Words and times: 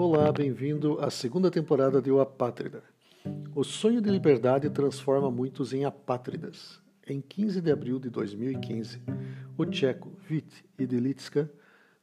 Olá, 0.00 0.30
bem-vindo 0.30 1.00
à 1.00 1.10
segunda 1.10 1.50
temporada 1.50 2.00
de 2.00 2.08
O 2.08 2.20
Apátrida. 2.20 2.84
O 3.52 3.64
sonho 3.64 4.00
de 4.00 4.08
liberdade 4.08 4.70
transforma 4.70 5.28
muitos 5.28 5.72
em 5.72 5.84
apátridas. 5.84 6.80
Em 7.04 7.20
15 7.20 7.60
de 7.60 7.72
abril 7.72 7.98
de 7.98 8.08
2015, 8.08 9.02
o 9.56 9.66
tcheco 9.66 10.16
Vít 10.20 10.64
Idlitska 10.78 11.50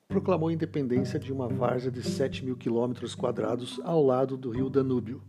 proclamou 0.09 0.49
a 0.49 0.53
independência 0.53 1.17
de 1.17 1.31
uma 1.31 1.47
várzea 1.47 1.89
de 1.89 2.03
7 2.03 2.43
mil 2.43 2.57
quilômetros 2.57 3.15
quadrados 3.15 3.79
ao 3.81 4.05
lado 4.05 4.35
do 4.35 4.49
rio 4.49 4.69
Danúbio, 4.69 5.23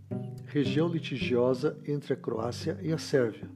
região 0.47 0.89
litigiosa 0.89 1.79
entre 1.87 2.15
a 2.15 2.17
Croácia 2.17 2.77
e 2.83 2.93
a 2.93 2.99
Sérvia. 2.99 3.49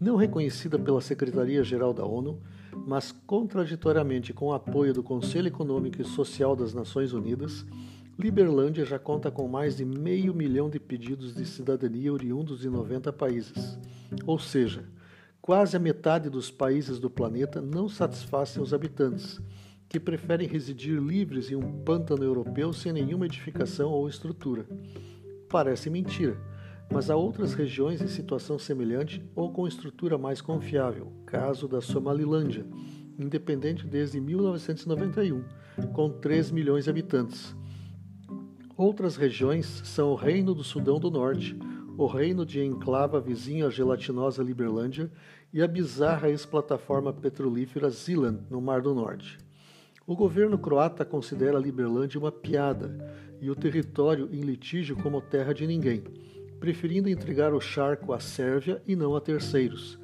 Não 0.00 0.16
reconhecida 0.16 0.76
pela 0.76 1.00
Secretaria-Geral 1.00 1.94
da 1.94 2.04
ONU, 2.04 2.42
mas 2.84 3.12
contraditoriamente 3.12 4.32
com 4.32 4.46
o 4.46 4.52
apoio 4.52 4.92
do 4.92 5.04
Conselho 5.04 5.46
Econômico 5.46 6.02
e 6.02 6.04
Social 6.04 6.56
das 6.56 6.74
Nações 6.74 7.12
Unidas, 7.12 7.64
Liberlândia 8.18 8.84
já 8.84 8.98
conta 8.98 9.30
com 9.30 9.48
mais 9.48 9.76
de 9.76 9.84
meio 9.84 10.34
milhão 10.34 10.70
de 10.70 10.78
pedidos 10.78 11.34
de 11.34 11.44
cidadania 11.44 12.12
oriundos 12.12 12.60
de 12.60 12.68
90 12.68 13.12
países. 13.12 13.78
Ou 14.26 14.38
seja, 14.38 14.84
quase 15.40 15.76
a 15.76 15.80
metade 15.80 16.30
dos 16.30 16.50
países 16.50 16.98
do 16.98 17.10
planeta 17.10 17.60
não 17.60 17.88
satisfazem 17.88 18.62
os 18.62 18.72
habitantes, 18.72 19.40
que 19.88 19.98
preferem 19.98 20.48
residir 20.48 21.00
livres 21.00 21.50
em 21.50 21.56
um 21.56 21.82
pântano 21.82 22.24
europeu 22.24 22.72
sem 22.72 22.92
nenhuma 22.92 23.26
edificação 23.26 23.90
ou 23.90 24.08
estrutura. 24.08 24.66
Parece 25.48 25.90
mentira 25.90 26.38
mas 26.90 27.10
há 27.10 27.16
outras 27.16 27.54
regiões 27.54 28.00
em 28.00 28.06
situação 28.06 28.58
semelhante 28.58 29.22
ou 29.34 29.52
com 29.52 29.66
estrutura 29.66 30.18
mais 30.18 30.40
confiável, 30.40 31.12
caso 31.26 31.66
da 31.66 31.80
Somalilândia, 31.80 32.66
independente 33.18 33.86
desde 33.86 34.20
1991, 34.20 35.42
com 35.92 36.10
3 36.10 36.50
milhões 36.50 36.84
de 36.84 36.90
habitantes. 36.90 37.54
Outras 38.76 39.16
regiões 39.16 39.66
são 39.84 40.10
o 40.10 40.14
Reino 40.14 40.54
do 40.54 40.64
Sudão 40.64 40.98
do 40.98 41.10
Norte, 41.10 41.56
o 41.96 42.06
Reino 42.06 42.44
de 42.44 42.60
Enclava 42.60 43.20
vizinho 43.20 43.66
à 43.66 43.70
gelatinosa 43.70 44.42
Liberlândia 44.42 45.10
e 45.52 45.62
a 45.62 45.68
bizarra 45.68 46.28
ex-plataforma 46.28 47.12
petrolífera 47.12 47.88
Zealand, 47.88 48.40
no 48.50 48.60
Mar 48.60 48.82
do 48.82 48.94
Norte. 48.94 49.38
O 50.06 50.16
governo 50.16 50.58
croata 50.58 51.04
considera 51.04 51.56
a 51.56 51.60
Liberlândia 51.60 52.18
uma 52.18 52.32
piada 52.32 53.14
e 53.40 53.48
o 53.50 53.54
território 53.54 54.28
em 54.32 54.40
litígio 54.40 54.96
como 54.96 55.20
terra 55.20 55.52
de 55.52 55.66
ninguém 55.66 56.02
preferindo 56.64 57.10
entregar 57.10 57.52
o 57.52 57.60
charco 57.60 58.14
à 58.14 58.18
Sérvia 58.18 58.82
e 58.86 58.96
não 58.96 59.14
a 59.14 59.20
terceiros, 59.20 59.98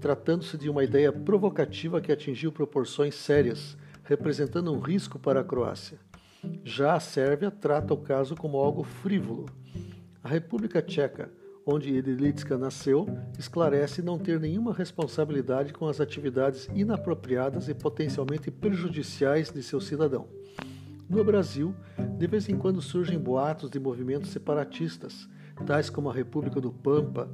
tratando-se 0.00 0.56
de 0.56 0.70
uma 0.70 0.82
ideia 0.82 1.12
provocativa 1.12 2.00
que 2.00 2.10
atingiu 2.10 2.50
proporções 2.50 3.14
sérias, 3.14 3.76
representando 4.02 4.72
um 4.72 4.80
risco 4.80 5.18
para 5.18 5.40
a 5.40 5.44
Croácia. 5.44 5.98
Já 6.64 6.94
a 6.94 7.00
Sérvia 7.00 7.50
trata 7.50 7.94
o 7.94 7.98
caso 7.98 8.34
como 8.34 8.58
algo 8.58 8.82
frívolo. 8.82 9.46
A 10.22 10.28
República 10.28 10.82
Tcheca, 10.82 11.30
onde 11.64 11.96
Edilitska 11.96 12.56
nasceu, 12.56 13.06
esclarece 13.38 14.00
não 14.00 14.18
ter 14.18 14.38
nenhuma 14.38 14.72
responsabilidade 14.72 15.72
com 15.72 15.88
as 15.88 16.00
atividades 16.00 16.68
inapropriadas 16.74 17.68
e 17.68 17.74
potencialmente 17.74 18.50
prejudiciais 18.50 19.50
de 19.50 19.62
seu 19.62 19.80
cidadão. 19.80 20.28
No 21.08 21.22
Brasil, 21.24 21.74
de 22.18 22.26
vez 22.26 22.48
em 22.48 22.56
quando 22.56 22.80
surgem 22.80 23.18
boatos 23.18 23.70
de 23.70 23.78
movimentos 23.78 24.30
separatistas, 24.30 25.28
tais 25.64 25.88
como 25.88 26.10
a 26.10 26.12
República 26.12 26.60
do 26.60 26.72
Pampa, 26.72 27.30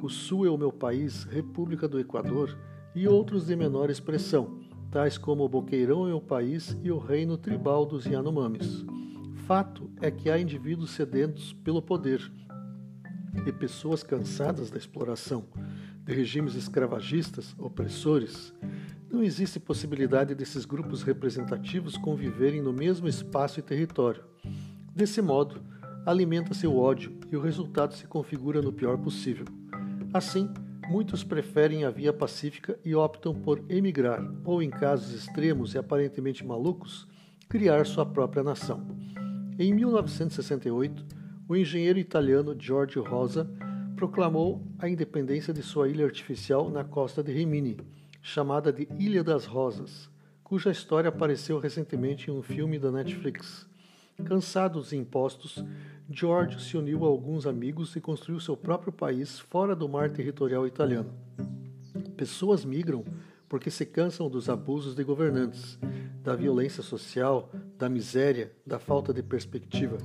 o 0.00 0.08
Sul 0.08 0.46
é 0.46 0.50
o 0.50 0.56
meu 0.56 0.72
país, 0.72 1.24
República 1.24 1.88
do 1.88 1.98
Equador 1.98 2.56
e 2.94 3.08
outros 3.08 3.46
de 3.46 3.56
menor 3.56 3.90
expressão, 3.90 4.60
tais 4.96 5.18
como 5.18 5.44
o 5.44 5.48
Boqueirão 5.48 6.08
é 6.08 6.14
o 6.14 6.22
país 6.22 6.74
e 6.82 6.90
o 6.90 6.96
Reino 6.96 7.36
Tribal 7.36 7.84
dos 7.84 8.06
Yanomamis. 8.06 8.82
Fato 9.46 9.90
é 10.00 10.10
que 10.10 10.30
há 10.30 10.38
indivíduos 10.38 10.92
sedentos 10.92 11.52
pelo 11.52 11.82
poder 11.82 12.32
e 13.46 13.52
pessoas 13.52 14.02
cansadas 14.02 14.70
da 14.70 14.78
exploração, 14.78 15.44
de 16.02 16.14
regimes 16.14 16.54
escravagistas, 16.54 17.54
opressores. 17.58 18.54
Não 19.10 19.22
existe 19.22 19.60
possibilidade 19.60 20.34
desses 20.34 20.64
grupos 20.64 21.02
representativos 21.02 21.98
conviverem 21.98 22.62
no 22.62 22.72
mesmo 22.72 23.06
espaço 23.06 23.60
e 23.60 23.62
território. 23.62 24.24
Desse 24.94 25.20
modo, 25.20 25.60
alimenta-se 26.06 26.66
o 26.66 26.74
ódio 26.74 27.18
e 27.30 27.36
o 27.36 27.40
resultado 27.42 27.92
se 27.92 28.06
configura 28.06 28.62
no 28.62 28.72
pior 28.72 28.96
possível. 28.96 29.44
Assim, 30.14 30.48
muitos 30.88 31.24
preferem 31.24 31.84
a 31.84 31.90
via 31.90 32.12
pacífica 32.12 32.78
e 32.84 32.94
optam 32.94 33.34
por 33.34 33.64
emigrar, 33.68 34.22
ou 34.44 34.62
em 34.62 34.70
casos 34.70 35.12
extremos 35.12 35.74
e 35.74 35.78
aparentemente 35.78 36.44
malucos, 36.44 37.06
criar 37.48 37.86
sua 37.86 38.06
própria 38.06 38.42
nação. 38.42 38.86
Em 39.58 39.72
1968, 39.72 41.04
o 41.48 41.56
engenheiro 41.56 41.98
italiano 41.98 42.56
Giorgio 42.58 43.02
Rosa 43.02 43.48
proclamou 43.96 44.62
a 44.78 44.88
independência 44.88 45.54
de 45.54 45.62
sua 45.62 45.88
ilha 45.88 46.04
artificial 46.04 46.70
na 46.70 46.84
costa 46.84 47.22
de 47.22 47.32
Rimini, 47.32 47.78
chamada 48.20 48.72
de 48.72 48.88
Ilha 48.98 49.24
das 49.24 49.46
Rosas, 49.46 50.10
cuja 50.44 50.70
história 50.70 51.08
apareceu 51.08 51.58
recentemente 51.58 52.30
em 52.30 52.34
um 52.34 52.42
filme 52.42 52.78
da 52.78 52.90
Netflix. 52.90 53.66
Cansado 54.24 54.78
dos 54.80 54.92
impostos, 54.92 55.64
George 56.08 56.62
se 56.62 56.76
uniu 56.76 57.04
a 57.04 57.08
alguns 57.08 57.46
amigos 57.46 57.94
e 57.96 58.00
construiu 58.00 58.40
seu 58.40 58.56
próprio 58.56 58.92
país 58.92 59.38
fora 59.38 59.76
do 59.76 59.88
mar 59.88 60.10
territorial 60.10 60.66
italiano. 60.66 61.12
Pessoas 62.16 62.64
migram 62.64 63.04
porque 63.48 63.70
se 63.70 63.86
cansam 63.86 64.28
dos 64.28 64.48
abusos 64.48 64.94
de 64.94 65.04
governantes, 65.04 65.78
da 66.22 66.34
violência 66.34 66.82
social, 66.82 67.50
da 67.78 67.88
miséria, 67.88 68.52
da 68.66 68.78
falta 68.78 69.12
de 69.12 69.22
perspectiva. 69.22 69.98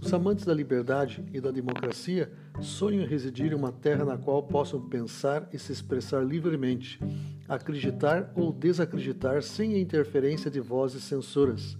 Os 0.00 0.12
amantes 0.12 0.44
da 0.44 0.54
liberdade 0.54 1.24
e 1.32 1.40
da 1.40 1.50
democracia 1.50 2.30
sonham 2.60 3.02
em 3.02 3.06
residir 3.06 3.52
em 3.52 3.54
uma 3.54 3.72
terra 3.72 4.04
na 4.04 4.18
qual 4.18 4.42
possam 4.42 4.80
pensar 4.88 5.48
e 5.52 5.58
se 5.58 5.72
expressar 5.72 6.24
livremente, 6.24 7.00
acreditar 7.48 8.30
ou 8.36 8.52
desacreditar 8.52 9.42
sem 9.42 9.74
a 9.74 9.78
interferência 9.78 10.50
de 10.50 10.60
vozes 10.60 11.02
censoras 11.04 11.76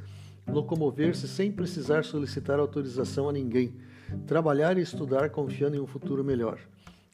locomover-se 0.49 1.29
sem 1.29 1.53
precisar 1.53 2.05
solicitar 2.05 2.59
autorização 2.59 3.29
a 3.29 3.33
ninguém, 3.33 3.75
trabalhar 4.27 4.79
e 4.79 4.83
estudar 4.83 5.31
confiando 5.31 5.77
em 5.77 5.81
um 5.81 5.87
futuro 5.87 6.25
melhor. 6.25 6.59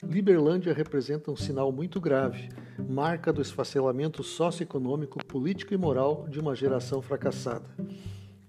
Liberlândia 0.02 0.74
representa 0.74 1.30
um 1.30 1.36
sinal 1.36 1.72
muito 1.72 2.00
grave, 2.00 2.48
marca 2.88 3.32
do 3.32 3.40
esfacelamento 3.40 4.22
socioeconômico, 4.22 5.24
político 5.24 5.72
e 5.72 5.76
moral 5.76 6.26
de 6.28 6.38
uma 6.38 6.54
geração 6.54 7.00
fracassada. 7.00 7.64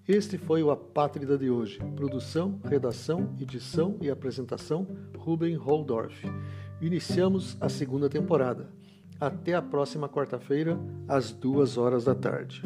Este 0.06 0.38
foi 0.38 0.62
o 0.62 0.70
Apátrida 0.70 1.36
de 1.36 1.50
hoje. 1.50 1.80
Produção, 1.96 2.60
redação, 2.64 3.34
edição 3.40 3.96
e 4.00 4.08
apresentação, 4.08 4.86
Ruben 5.16 5.56
Holdorf. 5.56 6.24
Iniciamos 6.80 7.56
a 7.60 7.68
segunda 7.68 8.08
temporada. 8.08 8.68
Até 9.18 9.54
a 9.54 9.62
próxima 9.62 10.08
quarta-feira, 10.08 10.78
às 11.08 11.32
duas 11.32 11.76
horas 11.76 12.04
da 12.04 12.14
tarde. 12.14 12.62